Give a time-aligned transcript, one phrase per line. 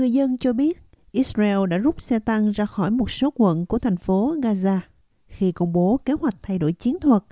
[0.00, 3.78] Người dân cho biết Israel đã rút xe tăng ra khỏi một số quận của
[3.78, 4.78] thành phố Gaza
[5.26, 7.22] khi công bố kế hoạch thay đổi chiến thuật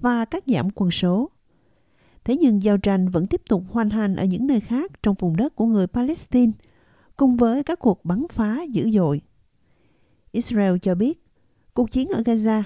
[0.00, 1.30] và cắt giảm quân số.
[2.24, 5.36] Thế nhưng giao tranh vẫn tiếp tục hoành hành ở những nơi khác trong vùng
[5.36, 6.52] đất của người Palestine,
[7.16, 9.20] cùng với các cuộc bắn phá dữ dội.
[10.32, 11.22] Israel cho biết,
[11.74, 12.62] cuộc chiến ở Gaza,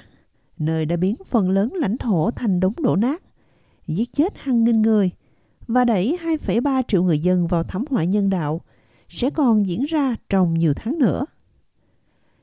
[0.58, 3.22] nơi đã biến phần lớn lãnh thổ thành đống đổ nát,
[3.86, 5.10] giết chết hàng nghìn người
[5.66, 8.60] và đẩy 2,3 triệu người dân vào thảm họa nhân đạo,
[9.08, 11.24] sẽ còn diễn ra trong nhiều tháng nữa.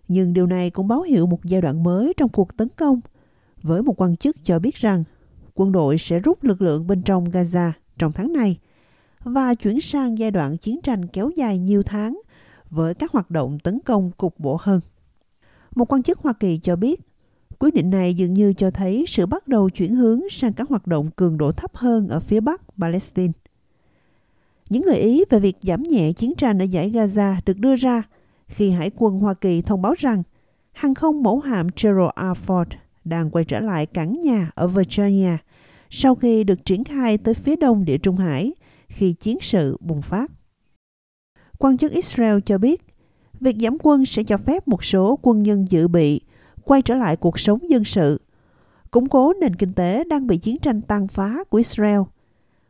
[0.08, 3.00] Nhưng điều này cũng báo hiệu một giai đoạn mới trong cuộc tấn công,
[3.62, 5.04] với một quan chức cho biết rằng
[5.54, 8.60] quân đội sẽ rút lực lượng bên trong Gaza trong tháng này
[9.24, 12.22] và chuyển sang giai đoạn chiến tranh kéo dài nhiều tháng
[12.70, 14.82] với các hoạt động tấn công cục bộ hơn.
[15.76, 17.02] Một quan chức Hoa Kỳ cho biết,
[17.60, 20.88] quyết định này dường như cho thấy sự bắt đầu chuyển hướng sang các hoạt
[20.88, 23.34] động cường độ thấp hơn ở phía bắc Palestine.
[24.74, 28.04] Những gợi ý về việc giảm nhẹ chiến tranh ở giải Gaza được đưa ra
[28.48, 30.24] khi Hải quân Hoa Kỳ thông báo rằng
[30.72, 32.48] hàng không mẫu hạm Gerald R.
[32.48, 32.66] Ford
[33.06, 35.38] đang quay trở lại cảng nhà ở Virginia
[35.90, 38.54] sau khi được triển khai tới phía đông địa Trung Hải
[38.88, 40.32] khi chiến sự bùng phát.
[41.60, 42.82] Quan chức Israel cho biết,
[43.40, 46.22] việc giảm quân sẽ cho phép một số quân nhân dự bị
[46.64, 48.22] quay trở lại cuộc sống dân sự,
[48.92, 52.00] củng cố nền kinh tế đang bị chiến tranh tàn phá của Israel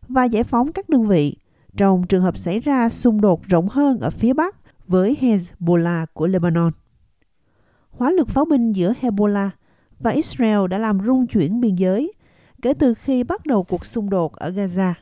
[0.07, 1.35] và giải phóng các đơn vị
[1.77, 4.55] trong trường hợp xảy ra xung đột rộng hơn ở phía Bắc
[4.87, 6.71] với Hezbollah của Lebanon.
[7.89, 9.49] Hóa lực pháo binh giữa Hezbollah
[9.99, 12.13] và Israel đã làm rung chuyển biên giới
[12.61, 14.93] kể từ khi bắt đầu cuộc xung đột ở Gaza.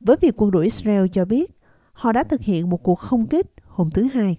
[0.00, 1.58] Với việc quân đội Israel cho biết
[1.92, 4.38] họ đã thực hiện một cuộc không kích hôm thứ Hai.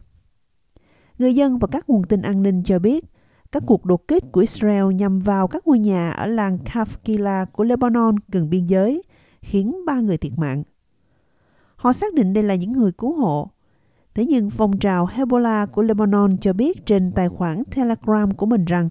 [1.19, 3.05] Người dân và các nguồn tin an ninh cho biết
[3.51, 7.63] các cuộc đột kích của Israel nhằm vào các ngôi nhà ở làng Kafkila của
[7.63, 9.03] Lebanon gần biên giới,
[9.41, 10.63] khiến ba người thiệt mạng.
[11.83, 13.49] Họ xác định đây là những người cứu hộ.
[14.13, 18.65] Thế nhưng phong trào Hezbollah của Lebanon cho biết trên tài khoản Telegram của mình
[18.65, 18.89] rằng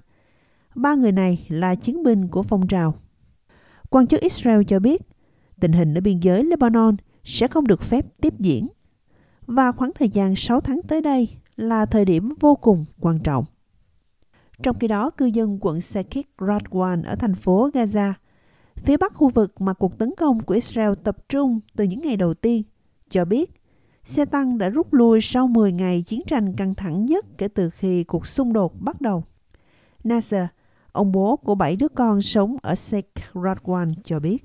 [0.74, 2.94] ba người này là chiến binh của phong trào.
[3.90, 5.02] Quan chức Israel cho biết
[5.60, 8.68] tình hình ở biên giới Lebanon sẽ không được phép tiếp diễn
[9.46, 13.44] và khoảng thời gian 6 tháng tới đây là thời điểm vô cùng quan trọng.
[14.62, 18.12] Trong khi đó, cư dân quận Sekik Radwan ở thành phố Gaza,
[18.76, 22.16] phía bắc khu vực mà cuộc tấn công của Israel tập trung từ những ngày
[22.16, 22.62] đầu tiên,
[23.12, 23.50] cho biết
[24.04, 27.70] xe tăng đã rút lui sau 10 ngày chiến tranh căng thẳng nhất kể từ
[27.70, 29.24] khi cuộc xung đột bắt đầu.
[30.04, 30.46] Nasser,
[30.92, 34.44] ông bố của bảy đứa con sống ở Sheikh Radwan cho biết.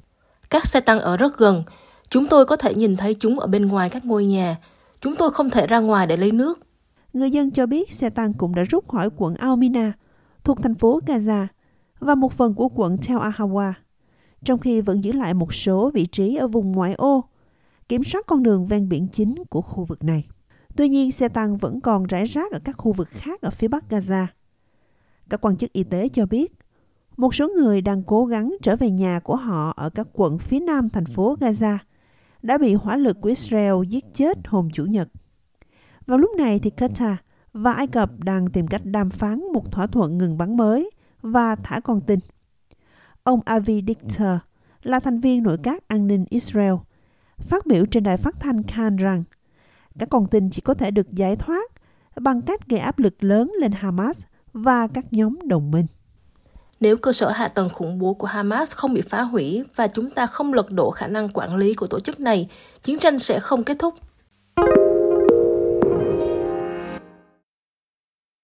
[0.50, 1.64] Các xe tăng ở rất gần.
[2.10, 4.58] Chúng tôi có thể nhìn thấy chúng ở bên ngoài các ngôi nhà.
[5.02, 6.60] Chúng tôi không thể ra ngoài để lấy nước.
[7.14, 9.94] Người dân cho biết xe tăng cũng đã rút khỏi quận Almina,
[10.44, 11.48] thuộc thành phố Gaza,
[12.00, 13.74] và một phần của quận Tel Ahawa,
[14.44, 17.24] trong khi vẫn giữ lại một số vị trí ở vùng ngoại ô,
[17.90, 20.28] kiểm soát con đường ven biển chính của khu vực này.
[20.76, 23.68] Tuy nhiên, xe tăng vẫn còn rải rác ở các khu vực khác ở phía
[23.68, 24.26] bắc Gaza.
[25.30, 26.54] Các quan chức y tế cho biết,
[27.18, 30.60] một số người đang cố gắng trở về nhà của họ ở các quận phía
[30.60, 31.78] nam thành phố Gaza
[32.42, 35.10] đã bị hỏa lực của Israel giết chết hôm Chủ nhật.
[36.06, 37.16] Vào lúc này thì Qatar
[37.54, 40.90] và Ai Cập đang tìm cách đàm phán một thỏa thuận ngừng bắn mới
[41.22, 42.20] và thả con tin.
[43.24, 44.38] Ông Avi Dichter
[44.84, 46.74] là thành viên nội các an ninh Israel,
[47.42, 49.24] phát biểu trên đài phát thanh Khan rằng
[50.00, 51.72] các con tin chỉ có thể được giải thoát
[52.16, 54.22] bằng cách gây áp lực lớn lên Hamas
[54.54, 55.86] và các nhóm đồng minh.
[56.80, 60.10] Nếu cơ sở hạ tầng khủng bố của Hamas không bị phá hủy và chúng
[60.10, 62.50] ta không lật đổ khả năng quản lý của tổ chức này,
[62.82, 63.94] chiến tranh sẽ không kết thúc.